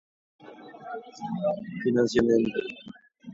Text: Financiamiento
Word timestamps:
Financiamiento 1.81 2.59